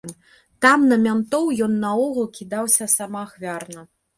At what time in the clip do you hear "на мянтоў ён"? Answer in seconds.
0.91-1.77